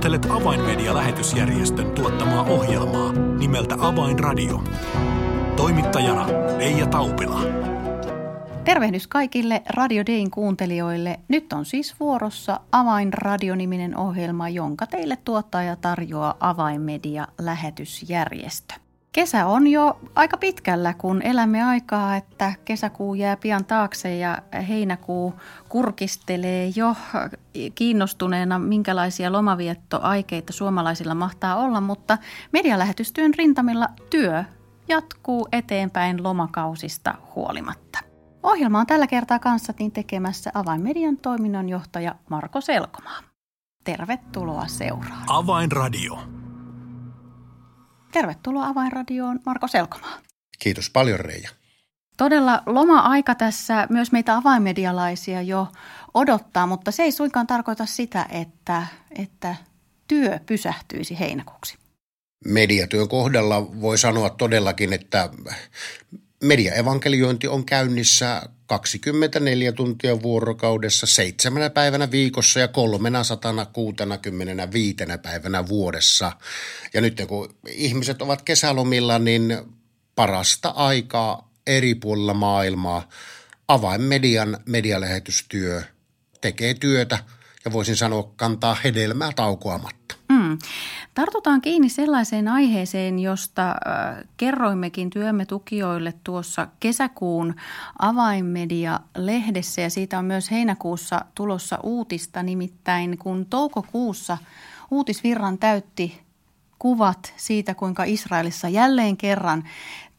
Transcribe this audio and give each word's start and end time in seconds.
Kuuntelet 0.00 0.30
Avainmedia-lähetysjärjestön 0.30 1.90
tuottamaa 1.90 2.42
ohjelmaa 2.42 3.12
nimeltä 3.12 3.76
Avainradio. 3.80 4.64
Toimittajana 5.56 6.26
Leija 6.58 6.86
Taupila. 6.86 7.40
Tervehdys 8.64 9.06
kaikille 9.06 9.62
Radio 9.68 10.06
Dayn 10.06 10.30
kuuntelijoille. 10.30 11.20
Nyt 11.28 11.52
on 11.52 11.64
siis 11.64 11.94
vuorossa 12.00 12.60
Avainradio-niminen 12.72 13.96
ohjelma, 13.96 14.48
jonka 14.48 14.86
teille 14.86 15.18
tuottaa 15.24 15.62
ja 15.62 15.76
tarjoaa 15.76 16.34
Avainmedia-lähetysjärjestö. 16.40 18.74
Kesä 19.12 19.46
on 19.46 19.66
jo 19.66 20.00
aika 20.14 20.36
pitkällä, 20.36 20.94
kun 20.94 21.22
elämme 21.22 21.62
aikaa, 21.62 22.16
että 22.16 22.52
kesäkuu 22.64 23.14
jää 23.14 23.36
pian 23.36 23.64
taakse 23.64 24.16
ja 24.16 24.38
heinäkuu 24.68 25.34
kurkistelee 25.68 26.72
jo 26.76 26.96
kiinnostuneena, 27.74 28.58
minkälaisia 28.58 29.32
lomaviettoaikeita 29.32 30.52
suomalaisilla 30.52 31.14
mahtaa 31.14 31.56
olla, 31.56 31.80
mutta 31.80 32.18
medialähetystyön 32.52 33.34
rintamilla 33.34 33.88
työ 34.10 34.44
jatkuu 34.88 35.48
eteenpäin 35.52 36.22
lomakausista 36.22 37.14
huolimatta. 37.34 37.98
Ohjelma 38.42 38.80
on 38.80 38.86
tällä 38.86 39.06
kertaa 39.06 39.38
kanssakin 39.38 39.92
tekemässä 39.92 40.50
Avainmedian 40.54 41.16
toiminnanjohtaja 41.16 42.14
Marko 42.30 42.60
Selkomaa. 42.60 43.20
Tervetuloa 43.84 44.66
seuraan. 44.66 45.24
Avainradio. 45.26 46.39
Tervetuloa 48.12 48.66
Avainradioon 48.66 49.40
Marko 49.46 49.68
Selkomaa. 49.68 50.18
Kiitos 50.58 50.90
paljon 50.90 51.20
Reija. 51.20 51.50
Todella 52.16 52.62
loma-aika 52.66 53.34
tässä 53.34 53.86
myös 53.90 54.12
meitä 54.12 54.36
avainmedialaisia 54.36 55.42
jo 55.42 55.68
odottaa, 56.14 56.66
mutta 56.66 56.90
se 56.90 57.02
ei 57.02 57.12
suinkaan 57.12 57.46
tarkoita 57.46 57.86
sitä, 57.86 58.26
että, 58.30 58.86
että 59.18 59.56
työ 60.08 60.38
pysähtyisi 60.46 61.18
heinäkuuksi. 61.18 61.78
Mediatyön 62.44 63.08
kohdalla 63.08 63.80
voi 63.80 63.98
sanoa 63.98 64.30
todellakin, 64.30 64.92
että 64.92 65.30
mediaevankeliointi 66.42 67.48
on 67.48 67.64
käynnissä 67.64 68.42
24 68.66 69.72
tuntia 69.72 70.22
vuorokaudessa, 70.22 71.06
seitsemänä 71.06 71.70
päivänä 71.70 72.10
viikossa 72.10 72.60
ja 72.60 72.68
365 72.68 74.96
päivänä 75.22 75.68
vuodessa. 75.68 76.32
Ja 76.94 77.00
nyt 77.00 77.22
kun 77.28 77.54
ihmiset 77.68 78.22
ovat 78.22 78.42
kesälomilla, 78.42 79.18
niin 79.18 79.58
parasta 80.14 80.68
aikaa 80.68 81.50
eri 81.66 81.94
puolilla 81.94 82.34
maailmaa 82.34 83.08
avainmedian 83.68 84.58
medialähetystyö 84.66 85.82
tekee 86.40 86.74
työtä 86.74 87.18
ja 87.64 87.72
voisin 87.72 87.96
sanoa 87.96 88.32
kantaa 88.36 88.76
hedelmää 88.84 89.32
taukoamatta. 89.36 90.19
Mm. 90.50 90.58
Tartutaan 91.14 91.60
kiinni 91.60 91.88
sellaiseen 91.88 92.48
aiheeseen, 92.48 93.18
josta 93.18 93.70
äh, 93.70 93.76
kerroimmekin 94.36 95.10
työmme 95.10 95.46
tukijoille 95.46 96.14
tuossa 96.24 96.68
kesäkuun 96.80 97.54
avainmedia-lehdessä 97.98 99.80
ja 99.80 99.90
siitä 99.90 100.18
on 100.18 100.24
myös 100.24 100.50
heinäkuussa 100.50 101.24
tulossa 101.34 101.78
uutista, 101.82 102.42
nimittäin 102.42 103.18
kun 103.18 103.46
toukokuussa 103.46 104.38
uutisvirran 104.90 105.58
täytti 105.58 106.20
kuvat 106.78 107.34
siitä, 107.36 107.74
kuinka 107.74 108.04
Israelissa 108.04 108.68
jälleen 108.68 109.16
kerran 109.16 109.64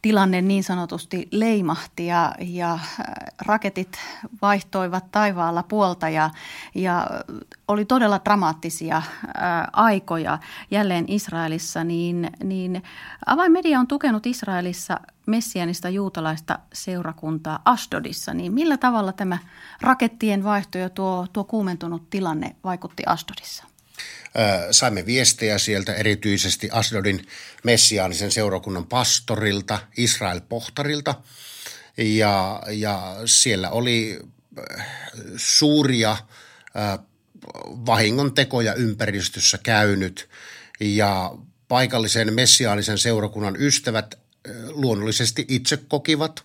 tilanne 0.02 0.42
niin 0.42 0.64
sanotusti 0.64 1.28
leimahti 1.30 2.06
ja, 2.06 2.34
ja 2.40 2.72
äh, 2.72 2.80
raketit 3.46 3.98
vaihtoivat 4.42 5.04
taivaalla 5.12 5.62
puolta 5.62 6.08
ja, 6.08 6.30
ja 6.74 7.06
oli 7.68 7.84
todella 7.84 8.20
dramaattisia 8.24 8.96
äh, 8.96 9.04
aikoja 9.72 10.38
jälleen 10.70 11.04
Israelissa, 11.08 11.84
niin, 11.84 12.30
niin 12.44 12.82
avainmedia 13.26 13.80
on 13.80 13.86
tukenut 13.86 14.26
Israelissa 14.26 15.00
messianista 15.26 15.88
juutalaista 15.88 16.58
seurakuntaa 16.72 17.62
Ashdodissa, 17.64 18.34
niin 18.34 18.52
millä 18.52 18.76
tavalla 18.76 19.12
tämä 19.12 19.38
rakettien 19.80 20.44
vaihto 20.44 20.78
ja 20.78 20.90
tuo, 20.90 21.26
tuo 21.32 21.44
kuumentunut 21.44 22.10
tilanne 22.10 22.56
vaikutti 22.64 23.02
Ashdodissa? 23.06 23.71
Saimme 24.70 25.06
viestejä 25.06 25.58
sieltä 25.58 25.94
erityisesti 25.94 26.68
Asdodin 26.72 27.26
messiaanisen 27.64 28.30
seurakunnan 28.30 28.86
pastorilta, 28.86 29.78
Israel 29.96 30.40
Pohtarilta. 30.48 31.14
Ja, 31.96 32.62
ja 32.70 33.16
siellä 33.26 33.70
oli 33.70 34.20
suuria 35.36 36.16
vahingon 37.86 38.34
tekoja 38.34 38.74
ympäristössä 38.74 39.58
käynyt 39.58 40.28
ja 40.80 41.34
paikallisen 41.68 42.34
messiaanisen 42.34 42.98
seurakunnan 42.98 43.56
ystävät 43.58 44.14
luonnollisesti 44.68 45.44
itse 45.48 45.76
kokivat, 45.88 46.44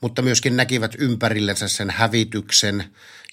mutta 0.00 0.22
myöskin 0.22 0.56
näkivät 0.56 0.94
ympärillensä 0.98 1.68
sen 1.68 1.90
hävityksen 1.90 2.84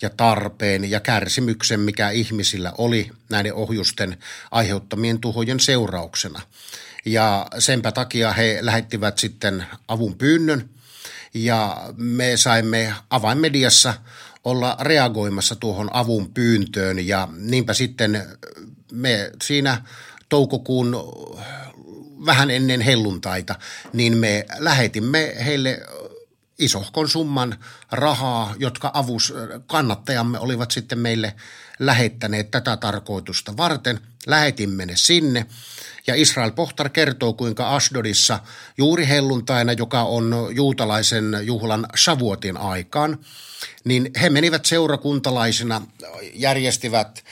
ja 0.02 0.10
tarpeen 0.10 0.92
ja 0.92 1.00
kärsimyksen, 1.00 1.80
mikä 1.80 2.10
ihmisillä 2.10 2.74
oli 2.78 3.12
näiden 3.30 3.54
ohjusten 3.54 4.18
aiheuttamien 4.52 5.20
tuhojen 5.20 5.60
seurauksena. 5.60 6.42
Ja 7.06 7.48
senpä 7.60 7.92
takia 7.92 8.34
he 8.34 8.58
lähettivät 8.62 9.18
sitten 9.18 9.66
avun 9.88 10.18
pyynnön 10.18 10.70
ja 11.34 11.90
me 11.98 12.38
saimme 12.38 12.94
avainmediassa 13.10 13.94
olla 14.44 14.78
reagoimassa 14.80 15.56
tuohon 15.56 15.90
avun 15.94 16.34
pyyntöön 16.34 17.08
ja 17.08 17.28
niinpä 17.38 17.74
sitten 17.74 18.28
me 18.92 19.32
siinä 19.44 19.82
toukokuun 20.30 20.96
vähän 22.26 22.52
ennen 22.52 22.82
helluntaita, 22.82 23.56
niin 23.94 24.18
me 24.18 24.46
lähetimme 24.58 25.36
heille 25.46 25.82
isohkon 26.60 27.10
summan 27.10 27.58
rahaa, 27.92 28.56
jotka 28.60 28.92
avus, 28.94 29.34
kannattajamme 29.68 30.40
olivat 30.40 30.72
sitten 30.72 31.00
meille 31.00 31.36
lähettäneet 31.80 32.52
tätä 32.52 32.78
tarkoitusta 32.78 33.58
varten. 33.58 34.00
Lähetimme 34.28 34.86
ne 34.86 34.94
sinne 34.96 35.46
ja 36.08 36.16
Israel 36.16 36.52
Pohtar 36.52 36.90
kertoo, 36.90 37.34
kuinka 37.34 37.76
Asdodissa 37.76 38.40
juuri 38.78 39.08
helluntaina, 39.08 39.74
joka 39.74 40.02
on 40.02 40.48
juutalaisen 40.52 41.38
juhlan 41.42 41.88
Shavuotin 41.98 42.58
aikaan, 42.58 43.20
niin 43.84 44.12
he 44.22 44.30
menivät 44.30 44.66
seurakuntalaisina, 44.66 45.82
järjestivät 46.34 47.24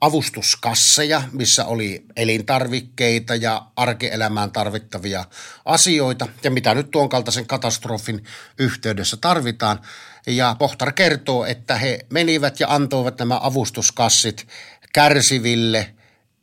avustuskasseja, 0.00 1.22
missä 1.32 1.64
oli 1.64 2.04
elintarvikkeita 2.16 3.34
ja 3.34 3.66
arkielämään 3.76 4.52
tarvittavia 4.52 5.24
asioita 5.64 6.28
ja 6.44 6.50
mitä 6.50 6.74
nyt 6.74 6.90
tuon 6.90 7.08
kaltaisen 7.08 7.46
katastrofin 7.46 8.24
yhteydessä 8.58 9.16
tarvitaan. 9.16 9.80
Ja 10.26 10.56
Pohtar 10.58 10.92
kertoo, 10.92 11.44
että 11.44 11.76
he 11.76 11.98
menivät 12.10 12.60
ja 12.60 12.66
antoivat 12.74 13.18
nämä 13.18 13.40
avustuskassit 13.42 14.48
kärsiville 14.92 15.94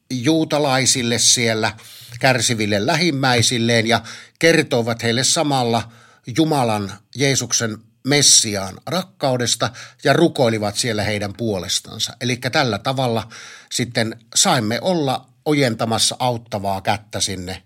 juutalaisille 0.09 1.19
siellä, 1.19 1.73
kärsiville 2.19 2.85
lähimmäisilleen 2.85 3.87
ja 3.87 4.01
kertovat 4.39 5.03
heille 5.03 5.23
samalla 5.23 5.91
Jumalan 6.37 6.91
Jeesuksen 7.15 7.77
Messiaan 8.07 8.77
rakkaudesta 8.85 9.69
ja 10.03 10.13
rukoilivat 10.13 10.75
siellä 10.75 11.03
heidän 11.03 11.33
puolestansa. 11.33 12.13
Eli 12.21 12.35
tällä 12.35 12.79
tavalla 12.79 13.29
sitten 13.71 14.19
saimme 14.35 14.79
olla 14.81 15.29
ojentamassa 15.45 16.15
auttavaa 16.19 16.81
kättä 16.81 17.21
sinne 17.21 17.63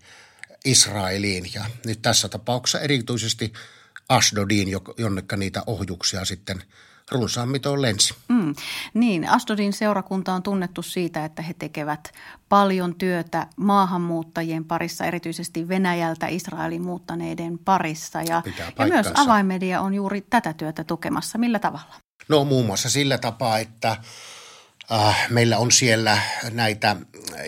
Israeliin 0.64 1.50
ja 1.54 1.64
nyt 1.86 2.02
tässä 2.02 2.28
tapauksessa 2.28 2.80
erityisesti 2.80 3.52
Asdodiin, 4.08 4.68
jonnekka 4.98 5.36
niitä 5.36 5.62
ohjuksia 5.66 6.24
sitten 6.24 6.62
runsaammin 7.14 7.60
lensi. 7.76 8.14
Mm, 8.28 8.54
niin, 8.94 9.28
Asdodin 9.28 9.72
seurakunta 9.72 10.32
on 10.32 10.42
tunnettu 10.42 10.82
siitä, 10.82 11.24
että 11.24 11.42
he 11.42 11.54
tekevät 11.54 12.12
paljon 12.48 12.94
työtä 12.94 13.46
maahanmuuttajien 13.56 14.64
parissa, 14.64 15.04
erityisesti 15.04 15.68
Venäjältä 15.68 16.26
Israelin 16.26 16.82
muuttaneiden 16.82 17.58
parissa. 17.58 18.22
Ja, 18.22 18.42
ja 18.78 18.86
myös 18.86 19.06
avaimedia 19.14 19.80
on 19.80 19.94
juuri 19.94 20.20
tätä 20.20 20.52
työtä 20.52 20.84
tukemassa. 20.84 21.38
Millä 21.38 21.58
tavalla? 21.58 21.94
No 22.28 22.44
muun 22.44 22.66
muassa 22.66 22.90
sillä 22.90 23.18
tapaa, 23.18 23.58
että 23.58 23.96
meillä 25.30 25.58
on 25.58 25.72
siellä 25.72 26.18
näitä 26.50 26.96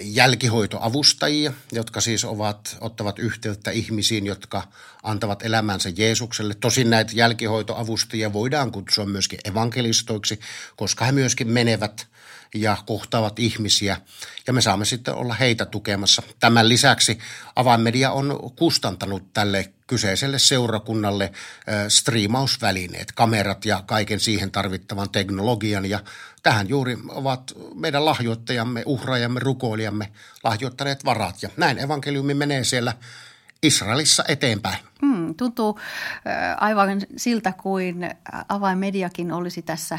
jälkihoitoavustajia, 0.00 1.52
jotka 1.72 2.00
siis 2.00 2.24
ovat, 2.24 2.76
ottavat 2.80 3.18
yhteyttä 3.18 3.70
ihmisiin, 3.70 4.26
jotka 4.26 4.62
antavat 5.02 5.42
elämänsä 5.42 5.92
Jeesukselle. 5.96 6.54
Tosin 6.54 6.90
näitä 6.90 7.12
jälkihoitoavustajia 7.14 8.32
voidaan 8.32 8.72
kutsua 8.72 9.06
myöskin 9.06 9.38
evankelistoiksi, 9.44 10.40
koska 10.76 11.04
he 11.04 11.12
myöskin 11.12 11.48
menevät 11.48 12.06
ja 12.54 12.76
kohtaavat 12.86 13.38
ihmisiä. 13.38 13.96
Ja 14.46 14.52
me 14.52 14.60
saamme 14.60 14.84
sitten 14.84 15.14
olla 15.14 15.34
heitä 15.34 15.66
tukemassa. 15.66 16.22
Tämän 16.40 16.68
lisäksi 16.68 17.18
avainmedia 17.56 18.10
on 18.10 18.52
kustantanut 18.56 19.32
tälle 19.32 19.72
kyseiselle 19.86 20.38
seurakunnalle 20.38 21.32
striimausvälineet, 21.88 23.12
kamerat 23.12 23.64
ja 23.64 23.82
kaiken 23.86 24.20
siihen 24.20 24.50
tarvittavan 24.50 25.10
teknologian. 25.10 25.86
Ja 25.86 26.00
tähän 26.42 26.68
juuri 26.68 26.98
ovat 27.08 27.52
meidän 27.74 28.04
lahjoittajamme, 28.04 28.82
uhraajamme, 28.86 29.40
rukoilijamme 29.40 30.12
lahjoittaneet 30.44 31.04
varat. 31.04 31.42
Ja 31.42 31.48
näin 31.56 31.78
evankeliumi 31.78 32.34
menee 32.34 32.64
siellä 32.64 32.92
Israelissa 33.62 34.24
eteenpäin. 34.28 34.78
Hmm, 35.02 35.34
tuntuu 35.34 35.78
aivan 36.56 37.00
siltä 37.16 37.52
kuin 37.52 38.10
avainmediakin 38.48 39.32
olisi 39.32 39.62
tässä 39.62 39.98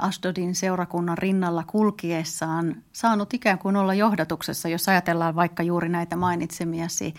Asdodin 0.00 0.54
seurakunnan 0.54 1.18
rinnalla 1.18 1.64
kulkiessaan 1.66 2.82
saanut 2.92 3.34
ikään 3.34 3.58
kuin 3.58 3.76
olla 3.76 3.94
johdatuksessa, 3.94 4.68
jos 4.68 4.88
ajatellaan 4.88 5.36
vaikka 5.36 5.62
juuri 5.62 5.88
näitä 5.88 6.16
mainitsemiasi 6.16 7.14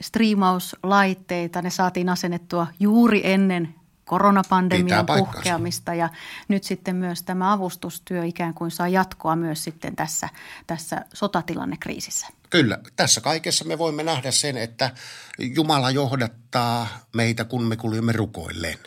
striimauslaitteita. 0.00 1.62
Ne 1.62 1.70
saatiin 1.70 2.08
asennettua 2.08 2.66
juuri 2.80 3.20
ennen 3.24 3.74
koronapandemian 4.04 5.06
puhkeamista 5.06 5.94
ja 5.94 6.08
nyt 6.48 6.64
sitten 6.64 6.96
myös 6.96 7.22
tämä 7.22 7.52
avustustyö 7.52 8.24
ikään 8.24 8.54
kuin 8.54 8.70
saa 8.70 8.88
jatkoa 8.88 9.36
myös 9.36 9.64
sitten 9.64 9.96
tässä, 9.96 10.28
tässä 10.66 11.04
sotatilannekriisissä. 11.14 12.26
Kyllä, 12.50 12.78
tässä 12.96 13.20
kaikessa 13.20 13.64
me 13.64 13.78
voimme 13.78 14.02
nähdä 14.02 14.30
sen, 14.30 14.56
että 14.56 14.90
Jumala 15.38 15.90
johdattaa 15.90 16.88
meitä, 17.14 17.44
kun 17.44 17.64
me 17.64 17.76
kuljemme 17.76 18.12
rukoilleen. 18.12 18.78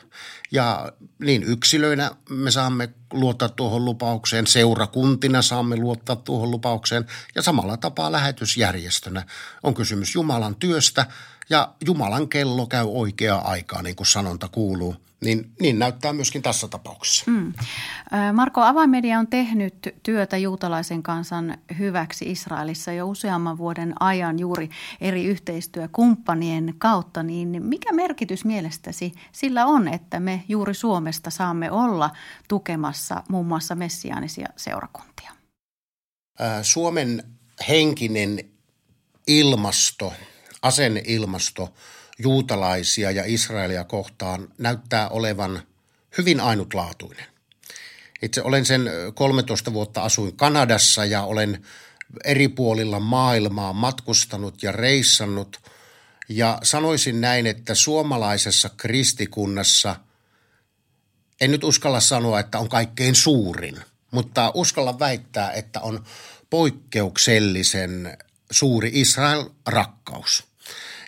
Ja 0.51 0.91
niin 1.19 1.43
yksilöinä 1.43 2.11
me 2.29 2.51
saamme 2.51 2.89
luottaa 3.13 3.49
tuohon 3.49 3.85
lupaukseen, 3.85 4.47
seurakuntina 4.47 5.41
saamme 5.41 5.75
luottaa 5.75 6.15
tuohon 6.15 6.51
lupaukseen 6.51 7.05
ja 7.35 7.41
samalla 7.41 7.77
tapaa 7.77 8.11
lähetysjärjestönä 8.11 9.25
on 9.63 9.73
kysymys 9.73 10.15
Jumalan 10.15 10.55
työstä 10.55 11.05
ja 11.49 11.73
Jumalan 11.85 12.29
kello 12.29 12.67
käy 12.67 12.85
oikeaa 12.87 13.51
aikaa, 13.51 13.81
niin 13.81 13.95
kuin 13.95 14.07
sanonta 14.07 14.47
kuuluu– 14.47 14.95
niin, 15.25 15.51
niin 15.59 15.79
näyttää 15.79 16.13
myöskin 16.13 16.41
tässä 16.41 16.67
tapauksessa. 16.67 17.31
Mm. 17.31 17.53
Marko, 18.33 18.61
Avaimedia 18.61 19.19
on 19.19 19.27
tehnyt 19.27 19.95
työtä 20.03 20.37
juutalaisen 20.37 21.03
kansan 21.03 21.57
hyväksi 21.79 22.31
Israelissa 22.31 22.91
jo 22.91 23.07
useamman 23.07 23.57
vuoden 23.57 23.93
ajan 23.99 24.39
juuri 24.39 24.69
eri 25.01 25.25
yhteistyökumppanien 25.25 26.73
kautta. 26.77 27.23
Niin 27.23 27.63
mikä 27.63 27.93
merkitys 27.93 28.45
mielestäsi 28.45 29.13
sillä 29.31 29.65
on, 29.65 29.87
että 29.87 30.19
me 30.19 30.43
juuri 30.47 30.73
Suomesta 30.73 31.29
saamme 31.29 31.71
olla 31.71 32.09
tukemassa 32.47 33.23
muun 33.29 33.45
muassa 33.45 33.75
messiaanisia 33.75 34.47
seurakuntia? 34.55 35.31
Suomen 36.61 37.23
henkinen 37.69 38.39
ilmasto, 39.27 40.13
asenneilmasto– 40.61 41.69
juutalaisia 42.19 43.11
ja 43.11 43.23
Israelia 43.25 43.83
kohtaan 43.83 44.47
näyttää 44.57 45.09
olevan 45.09 45.61
hyvin 46.17 46.39
ainutlaatuinen. 46.39 47.25
Itse 48.21 48.41
olen 48.41 48.65
sen 48.65 48.91
13 49.13 49.73
vuotta 49.73 50.01
asuin 50.01 50.37
Kanadassa 50.37 51.05
ja 51.05 51.23
olen 51.23 51.65
eri 52.23 52.47
puolilla 52.47 52.99
maailmaa 52.99 53.73
matkustanut 53.73 54.63
ja 54.63 54.71
reissannut. 54.71 55.61
Ja 56.29 56.59
sanoisin 56.63 57.21
näin, 57.21 57.47
että 57.47 57.75
suomalaisessa 57.75 58.69
kristikunnassa, 58.77 59.95
en 61.41 61.51
nyt 61.51 61.63
uskalla 61.63 61.99
sanoa, 61.99 62.39
että 62.39 62.59
on 62.59 62.69
kaikkein 62.69 63.15
suurin, 63.15 63.77
mutta 64.11 64.51
uskalla 64.53 64.99
väittää, 64.99 65.51
että 65.51 65.81
on 65.81 66.03
poikkeuksellisen 66.49 68.17
suuri 68.51 68.91
Israel-rakkaus. 68.93 70.48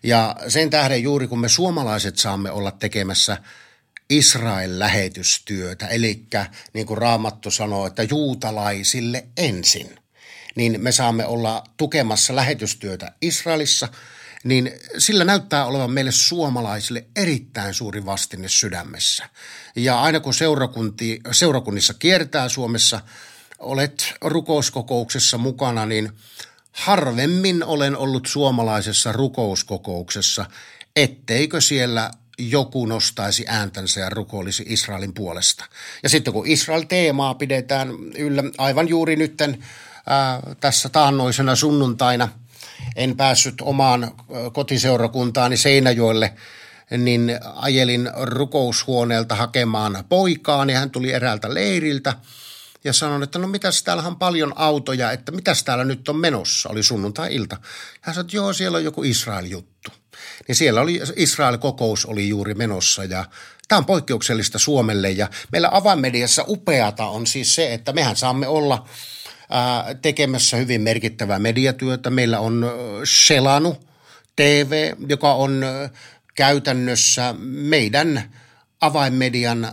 Ja 0.03 0.35
sen 0.47 0.69
tähden 0.69 1.03
juuri 1.03 1.27
kun 1.27 1.39
me 1.39 1.49
suomalaiset 1.49 2.17
saamme 2.17 2.51
olla 2.51 2.71
tekemässä 2.71 3.37
Israel-lähetystyötä, 4.09 5.87
eli 5.87 6.25
niin 6.73 6.85
kuin 6.85 6.97
Raamattu 6.97 7.51
sanoo, 7.51 7.85
että 7.85 8.03
juutalaisille 8.03 9.27
ensin, 9.37 9.99
niin 10.55 10.81
me 10.81 10.91
saamme 10.91 11.25
olla 11.25 11.63
tukemassa 11.77 12.35
lähetystyötä 12.35 13.11
Israelissa, 13.21 13.87
niin 14.43 14.71
sillä 14.97 15.23
näyttää 15.23 15.65
olevan 15.65 15.91
meille 15.91 16.11
suomalaisille 16.11 17.05
erittäin 17.15 17.73
suuri 17.73 18.05
vastine 18.05 18.49
sydämessä. 18.49 19.29
Ja 19.75 20.01
aina 20.01 20.19
kun 20.19 20.33
seurakunti, 20.33 21.19
seurakunnissa 21.31 21.93
kiertää 21.93 22.49
Suomessa, 22.49 23.01
olet 23.59 24.13
rukouskokouksessa 24.21 25.37
mukana, 25.37 25.85
niin 25.85 26.11
harvemmin 26.71 27.63
olen 27.63 27.97
ollut 27.97 28.25
suomalaisessa 28.25 29.11
rukouskokouksessa, 29.11 30.45
etteikö 30.95 31.61
siellä 31.61 32.11
joku 32.37 32.85
nostaisi 32.85 33.45
ääntänsä 33.47 33.99
ja 33.99 34.09
rukoilisi 34.09 34.65
Israelin 34.67 35.13
puolesta. 35.13 35.65
Ja 36.03 36.09
sitten 36.09 36.33
kun 36.33 36.47
Israel-teemaa 36.47 37.33
pidetään 37.33 37.89
yllä 38.17 38.43
aivan 38.57 38.89
juuri 38.89 39.15
nytten 39.15 39.63
ää, 40.09 40.39
tässä 40.59 40.89
taannoisena 40.89 41.55
sunnuntaina, 41.55 42.29
en 42.95 43.17
päässyt 43.17 43.61
omaan 43.61 44.11
kotiseurakuntaani 44.53 45.57
Seinäjoelle, 45.57 46.33
niin 46.97 47.39
ajelin 47.55 48.09
rukoushuoneelta 48.21 49.35
hakemaan 49.35 50.03
poikaa, 50.09 50.65
niin 50.65 50.77
hän 50.77 50.91
tuli 50.91 51.11
eräältä 51.11 51.53
leiriltä– 51.53 52.13
ja 52.83 52.93
sanon, 52.93 53.23
että 53.23 53.39
no 53.39 53.47
mitäs 53.47 53.83
täällä 53.83 54.03
on 54.03 54.15
paljon 54.15 54.53
autoja, 54.55 55.11
että 55.11 55.31
mitäs 55.31 55.63
täällä 55.63 55.83
nyt 55.83 56.09
on 56.09 56.15
menossa, 56.15 56.69
oli 56.69 56.83
sunnuntai-ilta. 56.83 57.57
Hän 58.01 58.15
sanoi, 58.15 58.25
että 58.25 58.37
joo, 58.37 58.53
siellä 58.53 58.77
on 58.77 58.83
joku 58.83 59.03
Israel-juttu. 59.03 59.91
Niin 60.47 60.55
siellä 60.55 60.81
oli, 60.81 61.01
Israel-kokous 61.15 62.05
oli 62.05 62.29
juuri 62.29 62.53
menossa 62.53 63.03
ja 63.03 63.25
tämä 63.67 63.77
on 63.77 63.85
poikkeuksellista 63.85 64.59
Suomelle 64.59 65.11
ja 65.11 65.29
meillä 65.51 65.69
avainmediassa 65.71 66.45
upeata 66.47 67.05
on 67.05 67.27
siis 67.27 67.55
se, 67.55 67.73
että 67.73 67.93
mehän 67.93 68.15
saamme 68.15 68.47
olla 68.47 68.85
tekemässä 70.01 70.57
hyvin 70.57 70.81
merkittävää 70.81 71.39
mediatyötä. 71.39 72.09
Meillä 72.09 72.39
on 72.39 72.71
Selanu 73.03 73.77
TV, 74.35 74.93
joka 75.09 75.33
on 75.33 75.65
käytännössä 76.35 77.35
meidän 77.39 78.33
avainmedian 78.81 79.71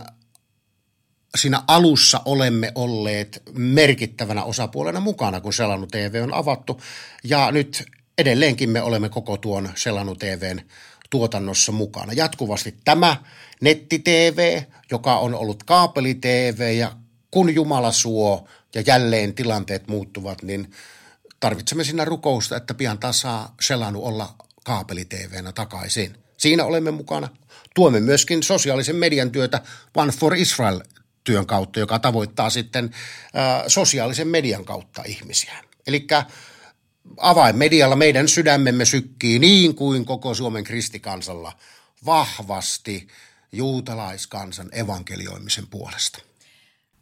siinä 1.35 1.63
alussa 1.67 2.21
olemme 2.25 2.71
olleet 2.75 3.43
merkittävänä 3.53 4.43
osapuolena 4.43 4.99
mukana, 4.99 5.41
kun 5.41 5.53
Selanu 5.53 5.87
TV 5.87 6.19
on 6.23 6.33
avattu. 6.33 6.81
Ja 7.23 7.51
nyt 7.51 7.85
edelleenkin 8.17 8.69
me 8.69 8.81
olemme 8.81 9.09
koko 9.09 9.37
tuon 9.37 9.69
Selanu 9.75 10.15
TVn 10.15 10.61
tuotannossa 11.09 11.71
mukana. 11.71 12.13
Jatkuvasti 12.13 12.75
tämä 12.85 13.17
netti-TV, 13.61 14.61
joka 14.91 15.17
on 15.17 15.35
ollut 15.35 15.63
kaapeli-TV 15.63 16.75
ja 16.77 16.91
kun 17.31 17.55
Jumala 17.55 17.91
suo 17.91 18.47
ja 18.75 18.83
jälleen 18.87 19.33
tilanteet 19.33 19.87
muuttuvat, 19.87 20.43
niin 20.43 20.71
tarvitsemme 21.39 21.83
siinä 21.83 22.05
rukousta, 22.05 22.57
että 22.57 22.73
pian 22.73 22.99
taas 22.99 23.21
saa 23.21 23.55
Selanu 23.61 24.05
olla 24.05 24.35
kaapeli-TVnä 24.63 25.51
takaisin. 25.51 26.15
Siinä 26.37 26.65
olemme 26.65 26.91
mukana. 26.91 27.29
Tuomme 27.75 27.99
myöskin 27.99 28.43
sosiaalisen 28.43 28.95
median 28.95 29.31
työtä 29.31 29.61
One 29.95 30.11
for 30.11 30.35
Israel 30.35 30.81
työn 31.29 31.45
kautta, 31.45 31.79
joka 31.79 31.99
tavoittaa 31.99 32.49
sitten 32.49 32.89
sosiaalisen 33.67 34.27
median 34.27 34.65
kautta 34.65 35.03
ihmisiä. 35.05 35.53
Eli 35.87 36.07
avainmedialla 37.17 37.95
meidän 37.95 38.27
sydämemme 38.27 38.85
sykkii 38.85 39.39
niin 39.39 39.75
kuin 39.75 40.05
koko 40.05 40.33
Suomen 40.33 40.63
kristikansalla 40.63 41.51
vahvasti 42.05 43.07
juutalaiskansan 43.51 44.69
evankelioimisen 44.71 45.67
puolesta. 45.67 46.19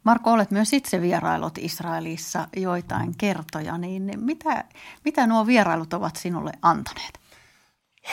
Marko, 0.04 0.32
olet 0.32 0.50
myös 0.50 0.72
itse 0.72 1.02
vierailut 1.02 1.58
Israelissa 1.58 2.48
joitain 2.56 3.16
kertoja, 3.18 3.78
niin 3.78 4.12
mitä, 4.16 4.64
mitä 5.04 5.26
nuo 5.26 5.46
vierailut 5.46 5.94
ovat 5.94 6.16
sinulle 6.16 6.52
antaneet? 6.62 7.18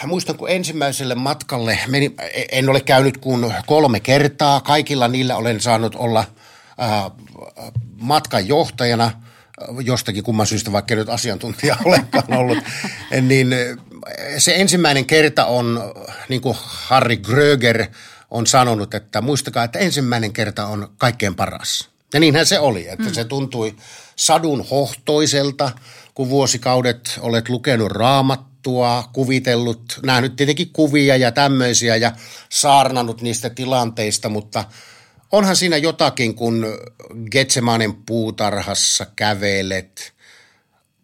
Muistan, 0.03 0.37
kun 0.37 0.49
ensimmäiselle 0.49 1.15
matkalle, 1.15 1.79
menin, 1.87 2.15
en 2.51 2.69
ole 2.69 2.81
käynyt 2.81 3.17
kuin 3.17 3.53
kolme 3.65 3.99
kertaa, 3.99 4.61
kaikilla 4.61 5.07
niillä 5.07 5.35
olen 5.35 5.61
saanut 5.61 5.95
olla 5.95 6.19
äh, 6.19 7.11
matkan 7.99 8.47
johtajana, 8.47 9.11
jostakin 9.83 10.23
kumman 10.23 10.47
syystä, 10.47 10.71
vaikka 10.71 10.95
nyt 10.95 11.09
asiantuntija 11.09 11.77
olekaan 11.85 12.33
ollut, 12.33 12.57
niin 13.21 13.55
se 14.37 14.55
ensimmäinen 14.55 15.05
kerta 15.05 15.45
on, 15.45 15.93
niin 16.29 16.41
kuin 16.41 16.57
Harry 16.61 17.17
Gröger 17.17 17.85
on 18.31 18.47
sanonut, 18.47 18.93
että 18.93 19.21
muistakaa, 19.21 19.63
että 19.63 19.79
ensimmäinen 19.79 20.33
kerta 20.33 20.65
on 20.65 20.89
kaikkein 20.97 21.35
paras. 21.35 21.89
Ja 22.13 22.19
niinhän 22.19 22.45
se 22.45 22.59
oli, 22.59 22.87
että 22.87 23.05
mm. 23.05 23.13
se 23.13 23.23
tuntui 23.23 23.75
sadun 24.15 24.65
hohtoiselta, 24.71 25.71
kun 26.13 26.29
vuosikaudet 26.29 27.19
olet 27.21 27.49
lukenut 27.49 27.91
raamattua 27.91 28.54
raamattua, 28.65 29.09
kuvitellut, 29.13 29.99
nähnyt 30.03 30.35
tietenkin 30.35 30.69
kuvia 30.73 31.17
ja 31.17 31.31
tämmöisiä 31.31 31.95
ja 31.95 32.11
saarnannut 32.49 33.21
niistä 33.21 33.49
tilanteista, 33.49 34.29
mutta 34.29 34.63
onhan 35.31 35.55
siinä 35.55 35.77
jotakin, 35.77 36.35
kun 36.35 36.65
Getsemanen 37.31 37.93
puutarhassa 37.93 39.05
kävelet. 39.15 40.13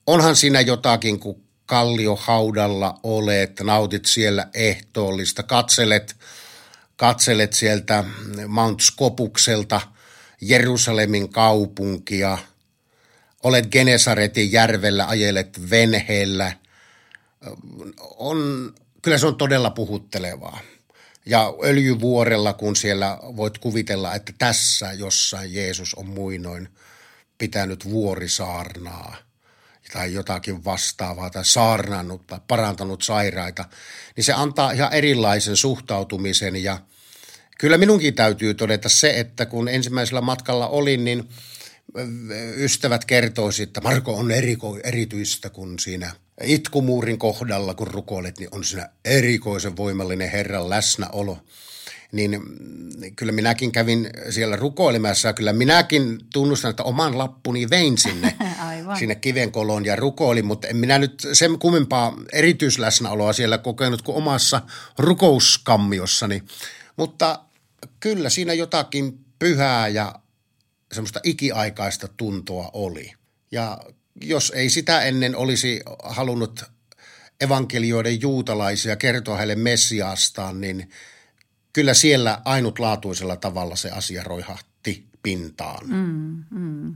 Onhan 0.07 0.35
siinä 0.35 0.61
jotakin, 0.61 1.19
kun 1.19 1.41
kalliohaudalla 1.65 2.99
olet, 3.03 3.59
nautit 3.59 4.05
siellä 4.05 4.47
ehtoollista, 4.53 5.43
katselet, 5.43 6.15
katselet 6.95 7.53
sieltä 7.53 8.03
Mount 8.47 8.81
Skopukselta 8.81 9.81
Jerusalemin 10.41 11.29
kaupunkia, 11.29 12.37
olet 13.43 13.71
Genesaretin 13.71 14.51
järvellä, 14.51 15.05
ajelet 15.07 15.69
venheellä. 15.69 16.60
On, 18.17 18.73
kyllä 19.01 19.17
se 19.17 19.27
on 19.27 19.35
todella 19.35 19.69
puhuttelevaa. 19.69 20.59
Ja 21.25 21.53
öljyvuorella, 21.63 22.53
kun 22.53 22.75
siellä 22.75 23.19
voit 23.21 23.57
kuvitella, 23.57 24.15
että 24.15 24.33
tässä 24.37 24.93
jossain 24.93 25.53
Jeesus 25.53 25.93
on 25.93 26.05
muinoin 26.05 26.69
pitänyt 27.37 27.85
vuorisaarnaa– 27.89 29.15
tai 29.93 30.13
jotakin 30.13 30.65
vastaavaa 30.65 31.29
tai 31.29 31.45
saarnannut 31.45 32.27
tai 32.27 32.39
parantanut 32.47 33.01
sairaita, 33.01 33.65
niin 34.15 34.23
se 34.23 34.33
antaa 34.33 34.71
ihan 34.71 34.93
erilaisen 34.93 35.57
suhtautumisen 35.57 36.63
ja 36.63 36.79
kyllä 37.59 37.77
minunkin 37.77 38.13
täytyy 38.13 38.53
todeta 38.53 38.89
se, 38.89 39.19
että 39.19 39.45
kun 39.45 39.67
ensimmäisellä 39.67 40.21
matkalla 40.21 40.67
olin, 40.67 41.05
niin 41.05 41.29
ystävät 42.55 43.05
kertoisivat, 43.05 43.69
että 43.69 43.81
Marko 43.81 44.15
on 44.15 44.31
eriko, 44.31 44.79
erityistä, 44.83 45.49
kun 45.49 45.79
siinä 45.79 46.11
itkumuurin 46.43 47.19
kohdalla, 47.19 47.73
kun 47.73 47.87
rukoilet, 47.87 48.39
niin 48.39 48.49
on 48.51 48.63
siinä 48.63 48.89
erikoisen 49.05 49.77
voimallinen 49.77 50.31
Herran 50.31 50.69
läsnäolo– 50.69 51.37
niin 52.11 52.41
kyllä 53.15 53.31
minäkin 53.31 53.71
kävin 53.71 54.09
siellä 54.29 54.55
rukoilemassa 54.55 55.27
ja 55.27 55.33
kyllä 55.33 55.53
minäkin 55.53 56.19
tunnustan, 56.33 56.69
että 56.69 56.83
oman 56.83 57.17
lappuni 57.17 57.69
vein 57.69 57.97
sinne, 57.97 58.37
Aivan. 58.67 58.97
sinne 58.97 59.15
kivenkoloon 59.15 59.85
ja 59.85 59.95
rukoilin, 59.95 60.45
mutta 60.45 60.67
en 60.67 60.77
minä 60.77 60.99
nyt 60.99 61.27
sen 61.33 61.59
kummempaa 61.59 62.13
erityisläsnäoloa 62.33 63.33
siellä 63.33 63.57
kokenut 63.57 64.01
kuin 64.01 64.17
omassa 64.17 64.61
rukousskammiossani. 64.97 66.43
Mutta 66.97 67.39
kyllä 67.99 68.29
siinä 68.29 68.53
jotakin 68.53 69.25
pyhää 69.39 69.87
ja 69.87 70.15
semmoista 70.93 71.19
ikiaikaista 71.23 72.07
tuntoa 72.07 72.69
oli. 72.73 73.13
Ja 73.51 73.77
jos 74.23 74.51
ei 74.55 74.69
sitä 74.69 75.01
ennen 75.01 75.35
olisi 75.35 75.81
halunnut 76.03 76.63
evankelioiden 77.41 78.21
juutalaisia 78.21 78.95
kertoa 78.95 79.37
heille 79.37 79.55
Messiastaan, 79.55 80.61
niin– 80.61 80.89
kyllä 81.73 81.93
siellä 81.93 82.41
ainutlaatuisella 82.45 83.35
tavalla 83.35 83.75
se 83.75 83.91
asia 83.91 84.23
roihahti 84.23 85.07
pintaan. 85.23 85.87
Mm, 85.87 86.43
mm. 86.49 86.95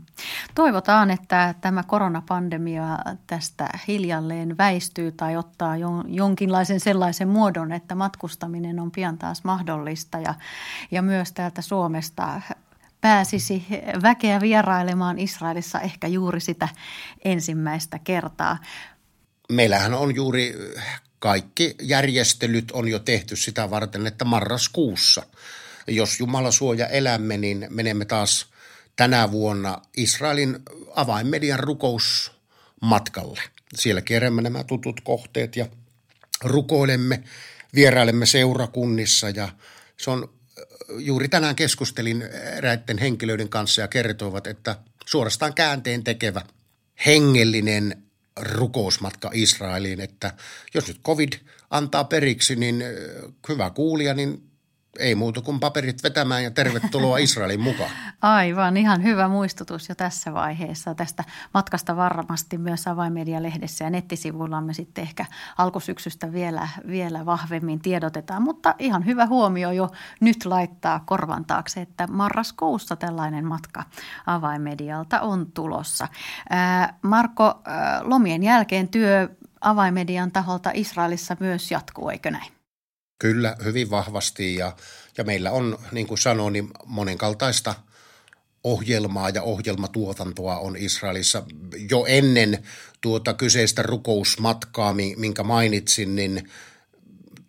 Toivotaan, 0.56 1.12
että 1.12 1.56
tämä 1.62 1.84
koronapandemia 1.84 2.98
tästä 3.28 3.70
hiljalleen 3.88 4.58
väistyy 4.58 5.12
tai 5.12 5.38
ottaa 5.38 5.76
jonkinlaisen 6.08 6.80
sellaisen 6.80 7.28
muodon, 7.28 7.72
että 7.72 7.96
matkustaminen 7.96 8.80
on 8.80 8.92
pian 8.92 9.18
taas 9.18 9.44
mahdollista 9.44 10.20
ja, 10.20 10.34
ja 10.92 11.02
myös 11.02 11.32
täältä 11.32 11.62
Suomesta 11.62 12.42
pääsisi 13.02 13.66
väkeä 14.02 14.42
vierailemaan 14.42 15.20
Israelissa 15.20 15.82
ehkä 15.82 16.08
juuri 16.08 16.42
sitä 16.42 16.70
ensimmäistä 17.26 18.00
kertaa. 18.00 18.58
Meillähän 19.50 19.94
on 19.94 20.16
juuri 20.16 20.56
kaikki 21.20 21.76
järjestelyt 21.82 22.72
on 22.72 22.88
jo 22.88 23.00
tehty 23.00 23.36
sitä 23.36 23.70
varten, 23.70 24.08
että 24.08 24.26
marraskuussa, 24.26 25.24
jos 25.88 26.20
Jumala 26.20 26.52
suoja 26.52 26.88
elämme, 26.88 27.38
niin 27.38 27.68
menemme 27.70 28.06
taas 28.06 28.46
tänä 28.96 29.32
vuonna 29.32 29.82
Israelin 29.98 30.60
avainmedian 30.96 31.60
rukousmatkalle. 31.60 33.42
Siellä 33.76 34.02
kierrämme 34.02 34.42
nämä 34.42 34.64
tutut 34.64 35.02
kohteet 35.02 35.56
ja 35.56 35.68
rukoilemme, 36.44 37.24
vierailemme 37.76 38.26
seurakunnissa 38.26 39.30
ja 39.30 39.50
se 39.98 40.12
on 40.12 40.35
juuri 40.90 41.28
tänään 41.28 41.56
keskustelin 41.56 42.22
eräiden 42.58 42.98
henkilöiden 42.98 43.50
kanssa 43.50 43.82
ja 43.82 43.88
kertoivat, 43.88 44.48
että 44.48 44.78
suorastaan 45.06 45.54
käänteen 45.54 46.04
tekevä 46.04 46.42
hengellinen 47.06 48.04
rukousmatka 48.42 49.30
Israeliin, 49.34 50.02
että 50.02 50.34
jos 50.74 50.88
nyt 50.88 51.02
covid 51.06 51.34
antaa 51.70 52.04
periksi, 52.04 52.56
niin 52.56 52.84
hyvä 53.50 53.70
kuulija, 53.70 54.14
niin 54.14 54.45
ei 55.00 55.16
muuta 55.16 55.42
kuin 55.42 55.60
paperit 55.60 56.04
vetämään 56.04 56.44
ja 56.44 56.52
tervetuloa 56.52 57.18
Israelin 57.18 57.62
mukaan. 57.62 57.90
Aivan, 58.22 58.78
ihan 58.78 59.04
hyvä 59.04 59.28
muistutus 59.28 59.90
jo 59.90 59.96
tässä 59.96 60.34
vaiheessa. 60.34 60.96
Tästä 60.96 61.24
matkasta 61.54 61.96
varmasti 61.96 62.58
myös 62.58 62.88
Avainmedia-lehdessä 62.88 63.84
ja 63.84 63.90
nettisivuillamme 63.90 64.74
sitten 64.74 65.02
ehkä 65.02 65.26
alkusyksystä 65.58 66.34
vielä, 66.34 66.68
vielä 66.88 67.26
vahvemmin 67.26 67.80
tiedotetaan. 67.80 68.42
Mutta 68.42 68.76
ihan 68.80 69.06
hyvä 69.06 69.26
huomio 69.26 69.72
jo 69.72 69.90
nyt 70.20 70.46
laittaa 70.46 71.00
korvan 71.06 71.46
taakse, 71.46 71.82
että 71.82 72.08
marraskuussa 72.08 72.96
tällainen 72.96 73.46
matka 73.46 73.84
Avainmedialta 74.26 75.22
on 75.22 75.52
tulossa. 75.52 76.08
Marko, 77.02 77.62
lomien 78.02 78.44
jälkeen 78.44 78.88
työ 78.88 79.30
Avainmedian 79.62 80.32
taholta 80.32 80.72
Israelissa 80.74 81.38
myös 81.40 81.72
jatkuu, 81.72 82.10
eikö 82.10 82.32
näin? 82.32 82.55
Kyllä, 83.20 83.56
hyvin 83.64 83.90
vahvasti 83.90 84.56
ja, 84.56 84.76
ja 85.18 85.24
meillä 85.24 85.52
on, 85.52 85.78
niin 85.92 86.08
kuin 86.08 86.18
sanoin, 86.18 86.54
niin 86.54 86.70
monenkaltaista 86.86 87.76
ohjelmaa 88.64 89.30
ja 89.30 89.42
ohjelmatuotantoa 89.42 90.58
on 90.60 90.78
Israelissa 90.78 91.44
jo 91.90 92.06
ennen 92.08 92.64
tuota 93.02 93.34
kyseistä 93.34 93.82
rukousmatkaa, 93.82 94.96
minkä 95.18 95.44
mainitsin, 95.44 96.16
niin 96.16 96.50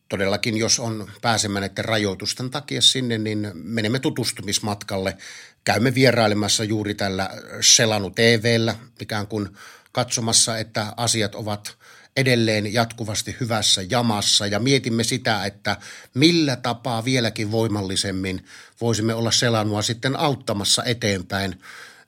todellakin 0.08 0.56
jos 0.56 0.80
on 0.80 1.10
pääsemään 1.22 1.60
näiden 1.60 1.84
rajoitusten 1.84 2.50
takia 2.50 2.82
sinne, 2.82 3.18
niin 3.18 3.50
menemme 3.54 3.98
tutustumismatkalle. 3.98 5.16
Käymme 5.64 5.94
vierailemassa 5.94 6.64
juuri 6.64 6.94
tällä 6.94 7.30
Selanu 7.60 8.10
TVllä, 8.10 8.76
ikään 9.00 9.26
kuin 9.26 9.48
katsomassa, 9.92 10.58
että 10.58 10.92
asiat 10.96 11.34
ovat 11.34 11.76
edelleen 12.16 12.72
jatkuvasti 12.72 13.36
hyvässä 13.40 13.82
jamassa 13.82 14.46
ja 14.46 14.58
mietimme 14.58 15.04
sitä, 15.04 15.44
että 15.44 15.76
millä 16.14 16.56
tapaa 16.56 17.04
vieläkin 17.04 17.50
voimallisemmin 17.50 18.44
voisimme 18.80 19.14
olla 19.14 19.30
selanua 19.30 19.82
sitten 19.82 20.16
auttamassa 20.16 20.84
eteenpäin, 20.84 21.60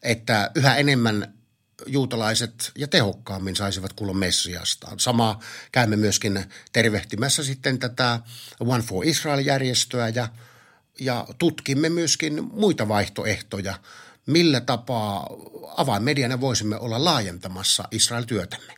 että 0.02 0.50
yhä 0.54 0.76
enemmän 0.76 1.34
juutalaiset 1.86 2.72
ja 2.78 2.88
tehokkaammin 2.88 3.56
saisivat 3.56 3.92
kuulla 3.92 4.14
Messiastaan. 4.14 5.00
Sama 5.00 5.38
käymme 5.72 5.96
myöskin 5.96 6.44
tervehtimässä 6.72 7.44
sitten 7.44 7.78
tätä 7.78 8.20
One 8.60 8.82
for 8.82 9.06
Israel-järjestöä 9.06 10.08
ja, 10.08 10.28
ja 11.00 11.26
tutkimme 11.38 11.88
myöskin 11.88 12.44
muita 12.52 12.88
vaihtoehtoja, 12.88 13.78
millä 14.26 14.60
tapaa 14.60 15.26
avainmediana 15.76 16.40
voisimme 16.40 16.78
olla 16.78 17.04
laajentamassa 17.04 17.84
Israel-työtämme. 17.90 18.77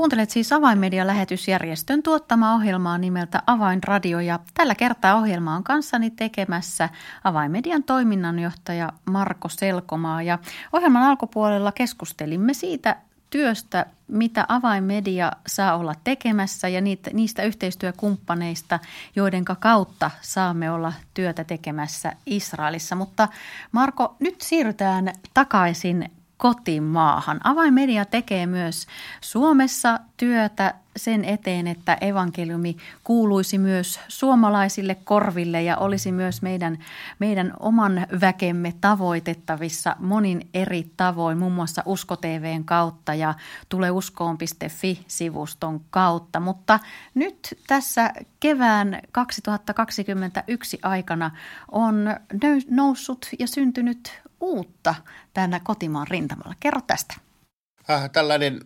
Kuuntelet 0.00 0.30
siis 0.30 0.52
Avainmedia-lähetysjärjestön 0.52 2.02
tuottamaa 2.02 2.54
ohjelmaa 2.54 2.98
nimeltä 2.98 3.42
Avainradio 3.46 4.20
ja 4.20 4.38
tällä 4.54 4.74
kertaa 4.74 5.14
ohjelma 5.14 5.54
on 5.54 5.64
kanssani 5.64 6.10
tekemässä 6.10 6.88
Avainmedian 7.24 7.82
toiminnanjohtaja 7.82 8.92
Marko 9.04 9.48
Selkomaa 9.48 10.22
ja 10.22 10.38
ohjelman 10.72 11.02
alkupuolella 11.02 11.72
keskustelimme 11.72 12.54
siitä 12.54 12.96
työstä, 13.30 13.86
mitä 14.08 14.44
avainmedia 14.48 15.32
saa 15.46 15.76
olla 15.76 15.94
tekemässä 16.04 16.68
ja 16.68 16.80
niitä, 16.80 17.10
niistä 17.12 17.42
yhteistyökumppaneista, 17.42 18.78
joiden 19.16 19.44
kautta 19.44 20.10
saamme 20.20 20.70
olla 20.70 20.92
työtä 21.14 21.44
tekemässä 21.44 22.12
Israelissa. 22.26 22.96
Mutta 22.96 23.28
Marko, 23.72 24.16
nyt 24.18 24.40
siirrytään 24.40 25.12
takaisin 25.34 26.10
kotimaahan. 26.40 27.40
Avainmedia 27.44 28.04
tekee 28.04 28.46
myös 28.46 28.86
Suomessa 29.20 30.00
työtä 30.16 30.74
sen 30.96 31.24
eteen, 31.24 31.66
että 31.66 31.98
evankeliumi 32.00 32.76
kuuluisi 33.04 33.58
myös 33.58 34.00
suomalaisille 34.08 34.96
korville 35.04 35.62
ja 35.62 35.76
olisi 35.76 36.12
myös 36.12 36.42
meidän, 36.42 36.78
meidän 37.18 37.52
oman 37.60 38.06
väkemme 38.20 38.74
tavoitettavissa 38.80 39.96
monin 39.98 40.48
eri 40.54 40.90
tavoin, 40.96 41.38
muun 41.38 41.52
muassa 41.52 41.82
Usko 41.86 42.16
TVn 42.16 42.64
kautta 42.64 43.14
ja 43.14 43.34
tuleuskoon.fi-sivuston 43.68 45.80
kautta. 45.90 46.40
Mutta 46.40 46.78
nyt 47.14 47.58
tässä 47.66 48.12
kevään 48.40 49.00
2021 49.12 50.78
aikana 50.82 51.30
on 51.72 52.16
noussut 52.70 53.26
ja 53.38 53.46
syntynyt 53.46 54.20
uutta 54.40 54.94
tänä 55.34 55.60
kotimaan 55.60 56.06
rintamalla. 56.08 56.54
Kerro 56.60 56.80
tästä. 56.86 57.14
Äh, 57.90 58.10
tällainen, 58.10 58.60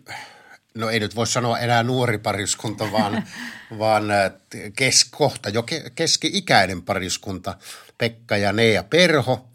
no 0.75 0.89
ei 0.89 0.99
nyt 0.99 1.15
voi 1.15 1.27
sanoa 1.27 1.59
enää 1.59 1.83
nuori 1.83 2.17
pariskunta, 2.17 2.91
vaan, 2.91 3.27
vaan 3.79 4.11
äh, 4.11 4.31
kes, 4.75 5.05
kohta 5.11 5.49
jo 5.49 5.65
keski-ikäinen 5.95 6.81
pariskunta, 6.81 7.57
Pekka 7.97 8.37
ja 8.37 8.53
Nea 8.53 8.83
Perho, 8.83 9.47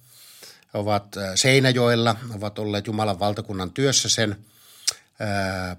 ovat 0.75 1.17
äh, 1.17 1.33
Seinäjoella, 1.35 2.17
ovat 2.37 2.59
olleet 2.59 2.87
Jumalan 2.87 3.19
valtakunnan 3.19 3.71
työssä 3.71 4.09
sen 4.09 4.37
äh, 5.21 5.77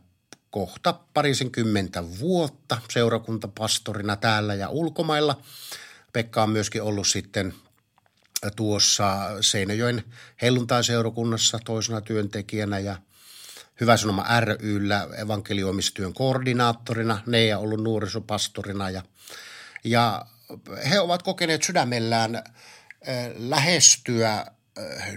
kohta 0.50 1.00
parisenkymmentä 1.14 2.04
vuotta 2.20 2.78
seurakuntapastorina 2.90 4.16
täällä 4.16 4.54
ja 4.54 4.70
ulkomailla. 4.70 5.42
Pekka 6.14 6.44
on 6.44 6.50
myöskin 6.50 6.82
ollut 6.82 7.08
sitten 7.08 7.54
tuossa 8.56 9.28
Seinäjoen 9.42 10.04
helluntaiseurakunnassa 10.42 11.60
toisena 11.66 12.02
työntekijänä 12.02 12.80
ja 12.80 12.96
Hyvä 13.82 13.98
Sanoma 13.98 14.26
ryllä 14.42 15.08
evankelioimistyön 15.18 16.14
koordinaattorina, 16.14 17.22
Neija 17.26 17.60
ollut 17.60 17.84
nuorisopastorina 17.84 18.90
ja, 18.90 19.04
ja 19.84 20.26
he 20.90 21.00
ovat 21.00 21.24
kokeneet 21.24 21.64
sydämellään 21.64 22.44
lähestyä 23.38 24.46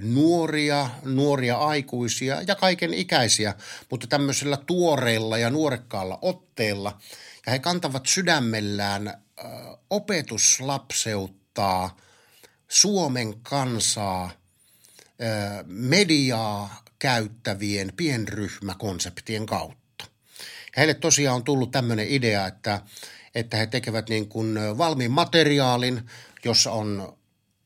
nuoria, 0.00 0.90
nuoria 1.04 1.56
aikuisia 1.56 2.42
ja 2.46 2.54
kaiken 2.54 2.94
ikäisiä, 2.94 3.54
mutta 3.90 4.06
tämmöisellä 4.06 4.58
tuoreella 4.66 5.38
ja 5.38 5.50
nuorekkaalla 5.50 6.18
otteella. 6.22 6.98
Ja 7.46 7.52
he 7.52 7.58
kantavat 7.58 8.06
sydämellään 8.06 9.22
opetuslapseuttaa 9.90 11.96
Suomen 12.74 13.40
kansaa 13.42 14.30
mediaa 15.66 16.82
käyttävien 16.98 17.92
pienryhmäkonseptien 17.96 19.46
kautta. 19.46 20.04
Heille 20.76 20.94
tosiaan 20.94 21.36
on 21.36 21.44
tullut 21.44 21.70
tämmöinen 21.70 22.08
idea, 22.08 22.46
että, 22.46 22.80
että 23.34 23.56
he 23.56 23.66
tekevät 23.66 24.08
niin 24.08 24.28
kuin 24.28 24.58
valmiin 24.78 25.10
materiaalin, 25.10 26.02
jossa 26.44 26.72
on 26.72 27.18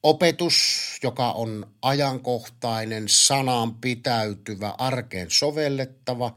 opetus, 0.02 0.88
joka 1.02 1.32
on 1.32 1.66
ajankohtainen, 1.82 3.04
sanaan 3.08 3.74
pitäytyvä, 3.74 4.74
arkeen 4.78 5.30
sovellettava, 5.30 6.34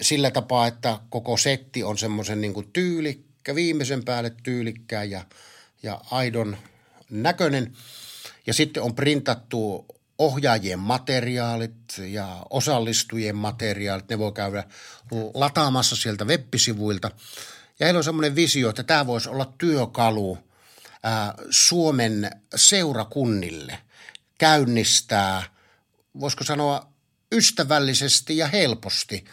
sillä 0.00 0.30
tapaa, 0.30 0.66
että 0.66 1.00
koko 1.10 1.36
setti 1.36 1.82
on 1.82 1.98
semmoisen 1.98 2.40
niin 2.40 2.54
kuin 2.54 2.70
tyylikkä, 2.72 3.54
viimeisen 3.54 4.04
päälle 4.04 4.32
tyylikkää 4.42 5.04
ja, 5.04 5.24
ja 5.82 6.00
aidon 6.10 6.56
näköinen. 7.10 7.72
Ja 8.46 8.54
sitten 8.54 8.82
on 8.82 8.94
printattu 8.94 9.86
ohjaajien 10.18 10.78
materiaalit 10.78 11.98
ja 11.98 12.46
osallistujien 12.50 13.36
materiaalit. 13.36 14.08
Ne 14.08 14.18
voi 14.18 14.32
käydä 14.32 14.64
lataamassa 15.34 15.96
sieltä 15.96 16.24
web-sivuilta. 16.24 17.10
Ja 17.80 17.86
heillä 17.86 17.98
on 17.98 18.04
semmoinen 18.04 18.34
visio, 18.34 18.70
että 18.70 18.82
tämä 18.82 19.06
voisi 19.06 19.28
olla 19.28 19.54
työkalu 19.58 20.38
Suomen 21.50 22.30
seurakunnille 22.54 23.78
käynnistää, 24.38 25.42
voisiko 26.20 26.44
sanoa 26.44 26.92
ystävällisesti 27.32 28.36
ja 28.36 28.46
helposti 28.46 29.24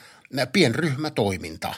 pienryhmätoimintaa. 0.53 1.75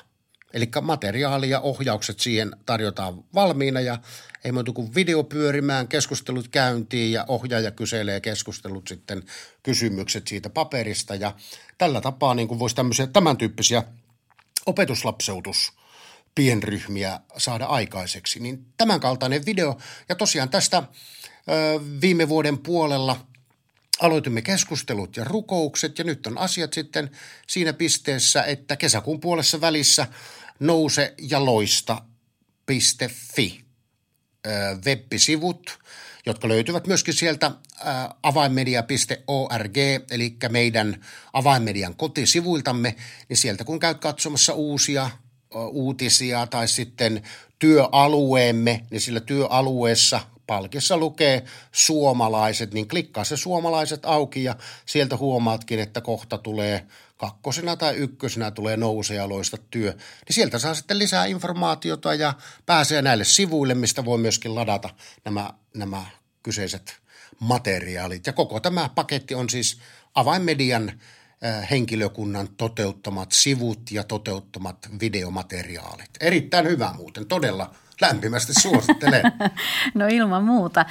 Eli 0.53 0.69
materiaali 0.81 1.49
ja 1.49 1.59
ohjaukset 1.59 2.19
siihen 2.19 2.55
tarjotaan 2.65 3.23
valmiina 3.33 3.81
ja 3.81 3.97
ei 4.43 4.51
muuta 4.51 4.71
kuin 4.71 4.95
video 4.95 5.23
pyörimään, 5.23 5.87
keskustelut 5.87 6.47
käyntiin 6.47 7.11
ja 7.11 7.25
ohjaaja 7.27 7.71
kyselee 7.71 8.21
keskustelut 8.21 8.87
sitten 8.87 9.23
kysymykset 9.63 10.27
siitä 10.27 10.49
paperista. 10.49 11.15
Ja 11.15 11.35
tällä 11.77 12.01
tapaa 12.01 12.33
niin 12.33 12.47
kuin 12.47 12.59
voisi 12.59 12.75
tämmöisiä 12.75 13.07
tämän 13.07 13.37
tyyppisiä 13.37 13.83
opetuslapseutus 14.65 15.73
pienryhmiä 16.35 17.19
saada 17.37 17.65
aikaiseksi. 17.65 18.39
Niin 18.39 18.65
tämän 18.77 18.99
kaltainen 18.99 19.45
video 19.45 19.77
ja 20.09 20.15
tosiaan 20.15 20.49
tästä 20.49 20.77
ö, 20.77 21.79
viime 22.01 22.29
vuoden 22.29 22.57
puolella 22.57 23.25
aloitimme 24.01 24.41
keskustelut 24.41 25.17
ja 25.17 25.23
rukoukset 25.23 25.97
ja 25.97 26.03
nyt 26.03 26.27
on 26.27 26.37
asiat 26.37 26.73
sitten 26.73 27.11
siinä 27.47 27.73
pisteessä, 27.73 28.43
että 28.43 28.75
kesäkuun 28.75 29.19
puolessa 29.19 29.61
välissä– 29.61 30.07
nouse 30.63 31.13
ja 31.29 31.45
loista.fi 31.45 33.63
web-sivut, 34.85 35.79
jotka 36.25 36.47
löytyvät 36.47 36.87
myöskin 36.87 37.13
sieltä 37.13 37.51
avainmedia.org, 38.23 39.77
eli 40.11 40.35
meidän 40.49 41.05
avainmedian 41.33 41.95
kotisivuiltamme, 41.95 42.95
niin 43.29 43.37
sieltä 43.37 43.63
kun 43.63 43.79
käyt 43.79 43.99
katsomassa 43.99 44.53
uusia 44.53 45.09
uutisia 45.71 46.47
tai 46.47 46.67
sitten 46.67 47.23
työalueemme, 47.59 48.83
niin 48.91 49.01
sillä 49.01 49.19
työalueessa 49.19 50.21
palkissa 50.47 50.97
lukee 50.97 51.43
suomalaiset, 51.71 52.73
niin 52.73 52.87
klikkaa 52.87 53.23
se 53.23 53.37
suomalaiset 53.37 54.05
auki 54.05 54.43
ja 54.43 54.55
sieltä 54.85 55.17
huomaatkin, 55.17 55.79
että 55.79 56.01
kohta 56.01 56.37
tulee 56.37 56.87
kakkosena 57.23 57.75
tai 57.75 57.95
ykkösenä 57.95 58.51
tulee 58.51 58.77
nouse 58.77 59.15
ja 59.15 59.29
loista 59.29 59.57
työ, 59.71 59.91
niin 59.91 60.35
sieltä 60.35 60.59
saa 60.59 60.73
sitten 60.73 60.99
lisää 60.99 61.25
informaatiota 61.25 62.13
ja 62.13 62.33
pääsee 62.65 63.01
näille 63.01 63.23
sivuille, 63.23 63.73
mistä 63.73 64.05
voi 64.05 64.17
myöskin 64.17 64.55
ladata 64.55 64.89
nämä, 65.25 65.53
nämä 65.73 66.05
kyseiset 66.43 66.99
materiaalit. 67.39 68.27
Ja 68.27 68.33
koko 68.33 68.59
tämä 68.59 68.89
paketti 68.95 69.35
on 69.35 69.49
siis 69.49 69.79
avainmedian 70.15 70.89
äh, 70.89 71.69
henkilökunnan 71.69 72.47
toteuttamat 72.57 73.31
sivut 73.31 73.91
ja 73.91 74.03
toteuttamat 74.03 74.89
videomateriaalit. 74.99 76.11
Erittäin 76.19 76.67
hyvä 76.67 76.93
muuten, 76.97 77.27
todella 77.27 77.75
lämpimästi 78.07 78.53
suosittelen. 78.53 79.23
no 79.93 80.07
ilman 80.09 80.43
muuta. 80.43 80.85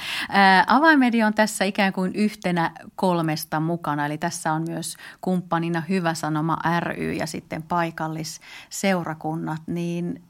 Avaimedia 0.67 1.27
on 1.27 1.33
tässä 1.33 1.65
ikään 1.65 1.93
kuin 1.93 2.15
yhtenä 2.15 2.71
kolmesta 2.95 3.59
mukana, 3.59 4.05
eli 4.05 4.17
tässä 4.17 4.51
on 4.51 4.63
myös 4.67 4.95
kumppanina 5.21 5.81
Hyvä 5.89 6.13
Sanoma 6.13 6.57
ry 6.79 7.13
ja 7.13 7.27
sitten 7.27 7.63
paikallisseurakunnat, 7.63 9.61
niin 9.67 10.23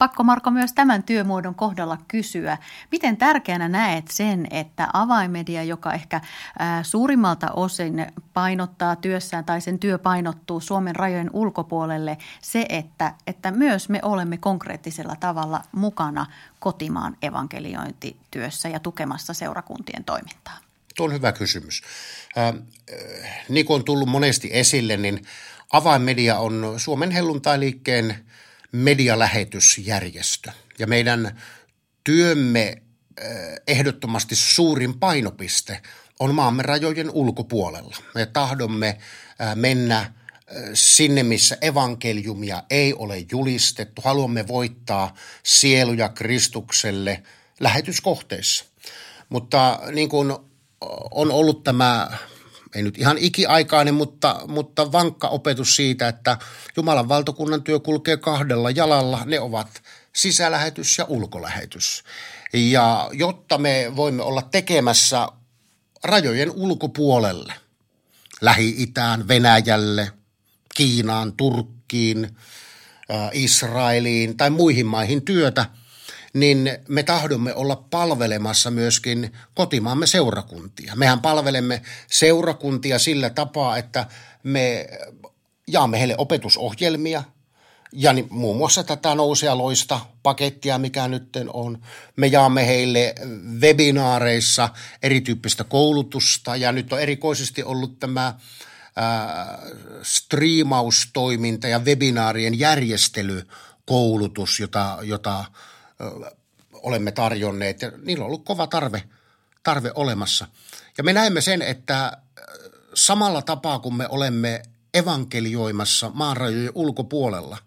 Pakko 0.00 0.22
Marko 0.22 0.50
myös 0.50 0.72
tämän 0.72 1.02
työmuodon 1.02 1.54
kohdalla 1.54 1.98
kysyä, 2.08 2.58
miten 2.90 3.16
tärkeänä 3.16 3.68
näet 3.68 4.08
sen, 4.08 4.46
että 4.50 4.88
avaimedia, 4.92 5.62
joka 5.62 5.92
ehkä 5.92 6.20
suurimmalta 6.82 7.50
osin 7.50 8.06
painottaa 8.34 8.96
työssään 8.96 9.44
tai 9.44 9.60
sen 9.60 9.78
työ 9.78 9.98
painottuu 9.98 10.60
Suomen 10.60 10.96
rajojen 10.96 11.30
ulkopuolelle, 11.32 12.18
se, 12.40 12.66
että, 12.68 13.14
että 13.26 13.50
myös 13.50 13.88
me 13.88 13.98
olemme 14.02 14.36
konkreettisella 14.36 15.16
tavalla 15.20 15.62
mukana 15.72 16.26
kotimaan 16.58 17.16
evankeliointityössä 17.22 18.68
ja 18.68 18.80
tukemassa 18.80 19.34
seurakuntien 19.34 20.04
toimintaa? 20.04 20.58
Tuo 20.96 21.06
on 21.06 21.12
hyvä 21.12 21.32
kysymys. 21.32 21.82
Äh, 22.38 22.54
niin 23.48 23.66
kuin 23.66 23.74
on 23.74 23.84
tullut 23.84 24.08
monesti 24.08 24.50
esille, 24.52 24.96
niin 24.96 25.22
avainmedia 25.72 26.38
on 26.38 26.74
Suomen 26.76 27.10
helluntailiikkeen– 27.10 28.14
medialähetysjärjestö. 28.72 30.50
Ja 30.78 30.86
meidän 30.86 31.40
työmme 32.04 32.68
eh, 32.68 32.82
ehdottomasti 33.66 34.36
suurin 34.36 34.98
painopiste 34.98 35.82
on 36.20 36.34
maamme 36.34 36.62
rajojen 36.62 37.10
ulkopuolella. 37.10 37.96
Me 38.14 38.26
tahdomme 38.26 38.98
mennä 39.54 40.12
sinne, 40.74 41.22
missä 41.22 41.58
evankeliumia 41.60 42.62
ei 42.70 42.94
ole 42.94 43.26
julistettu. 43.32 44.02
Haluamme 44.04 44.48
voittaa 44.48 45.14
sieluja 45.42 46.08
Kristukselle 46.08 47.22
lähetyskohteissa. 47.60 48.64
Mutta 49.28 49.80
niin 49.92 50.08
kuin 50.08 50.32
on 51.10 51.30
ollut 51.30 51.64
tämä, 51.64 52.10
ei 52.74 52.82
nyt 52.82 52.98
ihan 52.98 53.18
ikiaikainen, 53.18 53.94
mutta, 53.94 54.40
mutta 54.46 54.92
vankka 54.92 55.28
opetus 55.28 55.76
siitä, 55.76 56.08
että 56.08 56.38
Jumalan 56.76 57.08
valtakunnan 57.08 57.62
työ 57.62 57.80
kulkee 57.80 58.16
kahdella 58.16 58.70
jalalla. 58.70 59.22
Ne 59.24 59.40
ovat 59.40 59.82
sisälähetys 60.12 60.98
ja 60.98 61.04
ulkolähetys. 61.04 62.04
Ja 62.52 63.10
jotta 63.12 63.58
me 63.58 63.92
voimme 63.96 64.22
olla 64.22 64.42
tekemässä 64.42 65.28
rajojen 66.04 66.50
ulkopuolelle, 66.50 67.54
Lähi-Itään, 68.40 69.28
Venäjälle, 69.28 70.12
Kiinaan, 70.74 71.32
Turkkiin, 71.32 72.36
Israeliin 73.32 74.36
tai 74.36 74.50
muihin 74.50 74.86
maihin 74.86 75.22
työtä, 75.22 75.66
niin 76.32 76.70
me 76.88 77.02
tahdomme 77.02 77.54
olla 77.54 77.84
palvelemassa 77.90 78.70
myöskin 78.70 79.32
kotimaamme 79.54 80.06
seurakuntia. 80.06 80.92
Mehän 80.96 81.20
palvelemme 81.20 81.82
seurakuntia 82.10 82.98
sillä 82.98 83.30
tapaa, 83.30 83.76
että 83.76 84.06
me 84.42 84.86
jaamme 85.66 85.98
heille 85.98 86.14
opetusohjelmia– 86.18 87.22
ja 87.92 88.12
niin, 88.12 88.26
muun 88.30 88.56
muassa 88.56 88.84
tätä 88.84 89.16
loista 89.54 90.00
pakettia, 90.22 90.78
mikä 90.78 91.08
nyt 91.08 91.36
on. 91.52 91.78
Me 92.16 92.26
jaamme 92.26 92.66
heille 92.66 93.14
webinaareissa 93.60 94.68
erityyppistä 95.02 95.64
koulutusta 95.64 96.56
ja 96.56 96.72
nyt 96.72 96.92
on 96.92 97.00
erikoisesti 97.00 97.62
ollut 97.62 97.98
tämä 97.98 98.34
ää, 98.96 99.58
striimaustoiminta 100.02 101.68
ja 101.68 101.78
webinaarien 101.78 102.58
järjestelykoulutus, 102.58 104.60
jota, 104.60 104.98
jota 105.02 105.44
olemme 106.72 107.12
tarjonneet. 107.12 107.82
Ja 107.82 107.92
niillä 108.02 108.22
on 108.22 108.26
ollut 108.26 108.44
kova 108.44 108.66
tarve, 108.66 109.02
tarve 109.62 109.92
olemassa. 109.94 110.46
Ja 110.98 111.04
me 111.04 111.12
näemme 111.12 111.40
sen, 111.40 111.62
että 111.62 112.16
samalla 112.94 113.42
tapaa 113.42 113.78
kun 113.78 113.96
me 113.96 114.08
olemme 114.08 114.62
evankelioimassa 114.94 116.10
maanrajojen 116.14 116.72
ulkopuolella, 116.74 117.58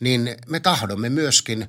niin 0.00 0.36
me 0.46 0.60
tahdomme 0.60 1.08
myöskin 1.08 1.68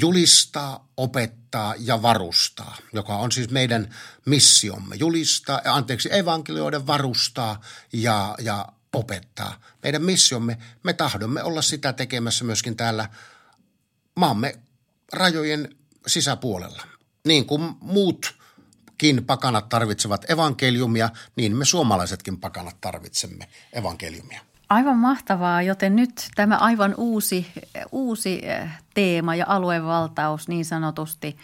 julistaa, 0.00 0.88
opettaa 0.96 1.74
ja 1.78 2.02
varustaa, 2.02 2.76
joka 2.92 3.16
on 3.16 3.32
siis 3.32 3.50
meidän 3.50 3.94
missiomme. 4.24 4.96
Julistaa, 4.96 5.60
anteeksi, 5.64 6.08
evankelioiden 6.14 6.86
varustaa 6.86 7.60
ja, 7.92 8.34
ja 8.38 8.66
opettaa. 8.92 9.60
Meidän 9.82 10.02
missiomme, 10.02 10.58
me 10.82 10.92
tahdomme 10.92 11.42
olla 11.42 11.62
sitä 11.62 11.92
tekemässä 11.92 12.44
myöskin 12.44 12.76
täällä 12.76 13.08
maamme 14.14 14.58
rajojen 15.12 15.76
sisäpuolella. 16.06 16.82
Niin 17.26 17.46
kuin 17.46 17.74
muutkin 17.80 19.24
pakanat 19.26 19.68
tarvitsevat 19.68 20.30
evankeliumia, 20.30 21.10
niin 21.36 21.56
me 21.56 21.64
suomalaisetkin 21.64 22.40
pakanat 22.40 22.76
tarvitsemme 22.80 23.48
evankeliumia. 23.72 24.40
Aivan 24.68 24.96
mahtavaa, 24.98 25.62
joten 25.62 25.96
nyt 25.96 26.28
tämä 26.34 26.56
aivan 26.56 26.94
uusi, 26.96 27.46
uusi 27.92 28.48
eh, 28.48 28.68
teema 28.94 29.34
ja 29.34 29.44
aluevaltaus 29.48 30.48
niin 30.48 30.64
sanotusti 30.64 31.36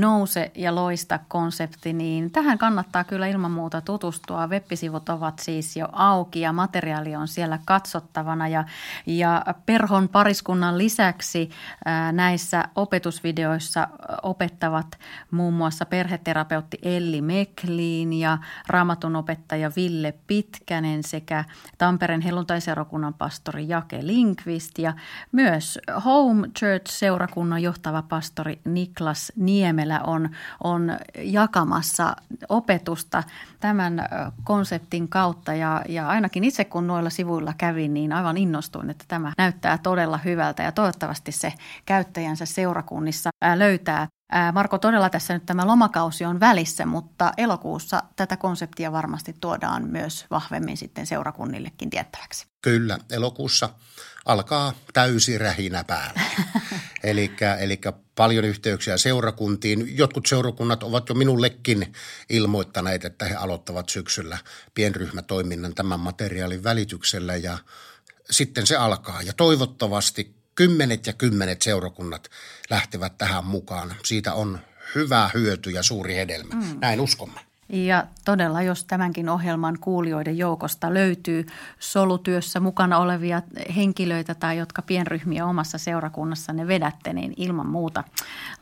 nouse 0.00 0.50
ja 0.54 0.74
loista 0.74 1.18
konsepti, 1.28 1.92
niin 1.92 2.30
tähän 2.30 2.58
kannattaa 2.58 3.04
kyllä 3.04 3.26
ilman 3.26 3.50
muuta 3.50 3.80
tutustua. 3.80 4.46
Web-sivut 4.46 5.08
ovat 5.08 5.38
siis 5.38 5.76
jo 5.76 5.88
auki 5.92 6.40
ja 6.40 6.52
materiaali 6.52 7.16
on 7.16 7.28
siellä 7.28 7.58
katsottavana 7.64 8.48
ja, 8.48 8.64
ja 9.06 9.44
Perhon 9.66 10.08
pariskunnan 10.08 10.78
lisäksi 10.78 11.50
ää, 11.84 12.12
näissä 12.12 12.64
opetusvideoissa 12.74 13.88
opettavat 14.22 14.86
muun 15.30 15.54
muassa 15.54 15.86
perheterapeutti 15.86 16.78
Elli 16.82 17.22
Mekliin 17.22 18.12
ja 18.12 18.38
raamatun 18.66 19.16
opettaja 19.16 19.70
Ville 19.76 20.14
Pitkänen 20.26 21.02
sekä 21.02 21.44
Tampereen 21.78 22.20
helluntaiseurakunnan 22.20 23.14
pastori 23.14 23.68
Jake 23.68 23.98
Linkvist 24.02 24.78
ja 24.78 24.94
myös 25.32 25.78
Home 26.04 26.48
Church-seurakunnan 26.48 27.62
johtava 27.62 28.02
pastori 28.02 28.60
Niklas 28.64 29.32
Niemel 29.36 29.85
meillä 29.86 30.00
on, 30.00 30.30
on 30.64 30.98
jakamassa 31.16 32.16
opetusta 32.48 33.22
tämän 33.60 34.08
konseptin 34.44 35.08
kautta. 35.08 35.54
Ja, 35.54 35.82
ja 35.88 36.08
ainakin 36.08 36.44
itse 36.44 36.64
kun 36.64 36.86
noilla 36.86 37.10
sivuilla 37.10 37.54
kävin, 37.58 37.94
niin 37.94 38.12
aivan 38.12 38.36
innostuin, 38.36 38.90
että 38.90 39.04
tämä 39.08 39.32
näyttää 39.38 39.78
todella 39.78 40.18
hyvältä 40.18 40.62
ja 40.62 40.72
toivottavasti 40.72 41.32
se 41.32 41.52
käyttäjänsä 41.86 42.46
seurakunnissa 42.46 43.30
löytää 43.56 44.08
Marko, 44.52 44.78
todella 44.78 45.10
tässä 45.10 45.34
nyt 45.34 45.46
tämä 45.46 45.66
lomakausi 45.66 46.24
on 46.24 46.40
välissä, 46.40 46.86
mutta 46.86 47.32
elokuussa 47.36 48.02
tätä 48.16 48.36
konseptia 48.36 48.92
varmasti 48.92 49.34
tuodaan 49.40 49.88
myös 49.88 50.26
vahvemmin 50.30 50.76
sitten 50.76 51.06
seurakunnillekin 51.06 51.90
tiettäväksi. 51.90 52.46
Kyllä, 52.62 52.98
elokuussa 53.10 53.68
alkaa 54.24 54.72
täysi 54.92 55.38
rähinä 55.38 55.84
päällä. 55.84 56.20
eli 57.60 57.80
paljon 58.14 58.44
yhteyksiä 58.44 58.96
seurakuntiin. 58.96 59.96
Jotkut 59.98 60.26
seurakunnat 60.26 60.82
ovat 60.82 61.08
jo 61.08 61.14
minullekin 61.14 61.92
ilmoittaneet, 62.30 63.04
että 63.04 63.24
he 63.24 63.34
aloittavat 63.34 63.88
syksyllä 63.88 64.38
pienryhmätoiminnan 64.74 65.74
tämän 65.74 66.00
materiaalin 66.00 66.64
välityksellä 66.64 67.36
ja 67.36 67.58
sitten 68.30 68.66
se 68.66 68.76
alkaa. 68.76 69.22
Ja 69.22 69.32
toivottavasti 69.32 70.36
kymmenet 70.56 71.06
ja 71.06 71.12
kymmenet 71.12 71.62
seurakunnat 71.62 72.30
lähtevät 72.70 73.18
tähän 73.18 73.44
mukaan. 73.44 73.94
Siitä 74.04 74.34
on 74.34 74.58
hyvä 74.94 75.30
hyöty 75.34 75.70
ja 75.70 75.82
suuri 75.82 76.14
hedelmä. 76.14 76.54
Mm. 76.54 76.78
Näin 76.80 77.00
uskomme. 77.00 77.40
Ja 77.68 78.06
todella, 78.24 78.62
jos 78.62 78.84
tämänkin 78.84 79.28
ohjelman 79.28 79.78
kuulijoiden 79.80 80.38
joukosta 80.38 80.94
löytyy 80.94 81.46
solutyössä 81.78 82.60
mukana 82.60 82.98
olevia 82.98 83.42
henkilöitä 83.76 84.34
tai 84.34 84.58
jotka 84.58 84.82
pienryhmiä 84.82 85.46
omassa 85.46 85.78
seurakunnassanne 85.78 86.66
vedätte, 86.66 87.12
niin 87.12 87.34
ilman 87.36 87.66
muuta 87.66 88.04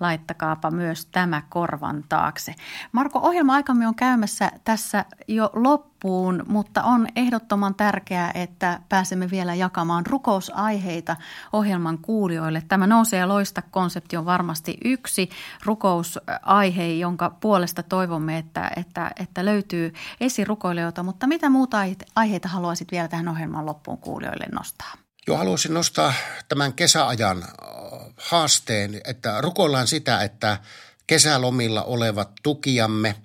laittakaapa 0.01 0.71
myös 0.71 1.07
tämä 1.07 1.43
korvan 1.49 2.05
taakse. 2.09 2.55
Marko, 2.93 3.19
ohjelma-aikamme 3.23 3.89
on 3.89 3.95
käymässä 3.95 4.53
tässä 4.65 5.05
jo 5.29 5.51
loppuun 5.55 5.94
loppuun, 6.05 6.43
mutta 6.47 6.83
on 6.83 7.07
ehdottoman 7.17 7.75
tärkeää, 7.75 8.33
että 8.35 8.81
pääsemme 8.88 9.31
vielä 9.31 9.55
jakamaan 9.55 10.07
rukousaiheita 10.07 11.17
ohjelman 11.53 11.99
kuulijoille. 11.99 12.62
Tämä 12.69 12.87
nousee 12.87 13.19
ja 13.19 13.29
loista 13.29 13.62
konsepti 13.62 14.17
on 14.17 14.25
varmasti 14.25 14.79
yksi 14.85 15.31
rukousaihe, 15.64 16.87
jonka 16.87 17.31
puolesta 17.40 17.83
toivomme, 17.83 18.38
että, 18.38 18.71
että, 18.77 19.11
että 19.21 19.45
löytyy 19.45 19.93
esirukoilijoita, 20.21 21.03
mutta 21.03 21.27
mitä 21.27 21.51
muuta 21.51 21.79
aiheita 22.17 22.49
haluaisit 22.49 22.93
vielä 22.93 23.09
tähän 23.09 23.29
ohjelman 23.29 23.67
loppuun 23.67 23.99
kuulijoille 23.99 24.47
nostaa? 24.53 24.93
Joo, 25.27 25.37
haluaisin 25.37 25.75
nostaa 25.75 26.12
tämän 26.49 26.73
kesäajan 26.73 27.45
haasteen, 28.17 29.01
että 29.05 29.40
rukoillaan 29.40 29.87
sitä, 29.87 30.23
että 30.23 30.59
kesälomilla 31.07 31.83
olevat 31.83 32.31
tukijamme– 32.43 33.14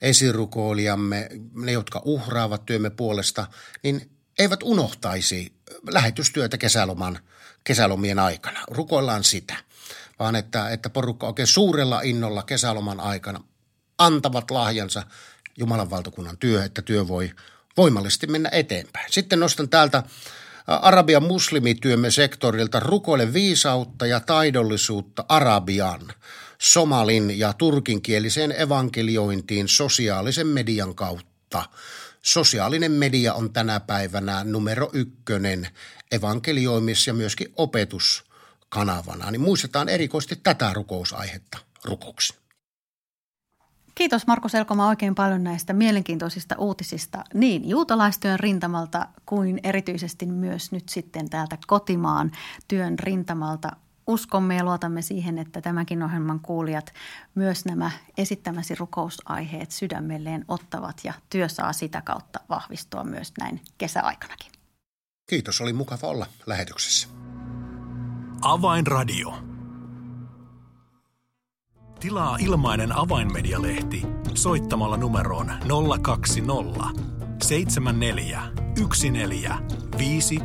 esirukoilijamme, 0.00 1.28
ne 1.54 1.72
jotka 1.72 2.02
uhraavat 2.04 2.66
työmme 2.66 2.90
puolesta, 2.90 3.46
niin 3.82 4.10
eivät 4.38 4.62
unohtaisi 4.62 5.52
lähetystyötä 5.90 6.58
kesäloman, 6.58 7.18
kesälomien 7.64 8.18
aikana. 8.18 8.60
Rukoillaan 8.70 9.24
sitä, 9.24 9.56
vaan 10.18 10.36
että, 10.36 10.70
että 10.70 10.90
porukka 10.90 11.26
oikein 11.26 11.46
suurella 11.46 12.00
innolla 12.00 12.42
kesäloman 12.42 13.00
aikana 13.00 13.40
antavat 13.98 14.50
lahjansa 14.50 15.02
Jumalan 15.58 15.90
valtakunnan 15.90 16.38
työ, 16.38 16.64
että 16.64 16.82
työ 16.82 17.08
voi 17.08 17.30
voimallisesti 17.76 18.26
mennä 18.26 18.48
eteenpäin. 18.52 19.12
Sitten 19.12 19.40
nostan 19.40 19.68
täältä 19.68 20.02
Arabian 20.66 21.22
muslimityömme 21.22 22.10
sektorilta 22.10 22.80
rukoile 22.80 23.32
viisautta 23.32 24.06
ja 24.06 24.20
taidollisuutta 24.20 25.24
Arabian– 25.28 26.00
somalin 26.58 27.38
ja 27.38 27.52
turkinkieliseen 27.52 28.54
evankeliointiin 28.60 29.68
sosiaalisen 29.68 30.46
median 30.46 30.94
kautta. 30.94 31.64
Sosiaalinen 32.22 32.92
media 32.92 33.34
on 33.34 33.52
tänä 33.52 33.80
päivänä 33.80 34.44
numero 34.44 34.90
ykkönen 34.92 35.68
evankelioimis- 36.14 37.06
ja 37.06 37.14
myöskin 37.14 37.52
opetuskanavana. 37.56 39.30
Niin 39.30 39.40
muistetaan 39.40 39.88
erikoisesti 39.88 40.36
tätä 40.42 40.72
rukousaihetta 40.72 41.58
rukoksi. 41.84 42.34
Kiitos 43.94 44.26
Marko 44.26 44.48
Selkoma 44.48 44.88
oikein 44.88 45.14
paljon 45.14 45.44
näistä 45.44 45.72
mielenkiintoisista 45.72 46.54
uutisista 46.58 47.24
niin 47.34 47.68
juutalaistyön 47.68 48.40
rintamalta 48.40 49.06
kuin 49.26 49.60
erityisesti 49.62 50.26
myös 50.26 50.72
nyt 50.72 50.88
sitten 50.88 51.30
täältä 51.30 51.58
kotimaan 51.66 52.32
työn 52.68 52.98
rintamalta 52.98 53.70
uskomme 54.06 54.56
ja 54.56 54.64
luotamme 54.64 55.02
siihen, 55.02 55.38
että 55.38 55.60
tämänkin 55.60 56.02
ohjelman 56.02 56.40
kuulijat 56.40 56.92
myös 57.34 57.64
nämä 57.64 57.90
esittämäsi 58.18 58.74
rukousaiheet 58.74 59.70
sydämelleen 59.70 60.44
ottavat 60.48 61.00
ja 61.04 61.12
työ 61.30 61.48
saa 61.48 61.72
sitä 61.72 62.02
kautta 62.02 62.40
vahvistua 62.48 63.04
myös 63.04 63.32
näin 63.38 63.60
kesäaikanakin. 63.78 64.52
Kiitos, 65.26 65.60
oli 65.60 65.72
mukava 65.72 66.08
olla 66.08 66.26
lähetyksessä. 66.46 67.08
Avainradio. 68.42 69.38
Tilaa 72.00 72.36
ilmainen 72.40 72.98
avainmedialehti 72.98 74.02
soittamalla 74.34 74.96
numeroon 74.96 75.52
020 76.02 77.04
74 77.42 78.42
14 79.10 80.44